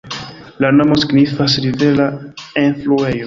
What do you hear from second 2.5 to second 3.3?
enfluejo".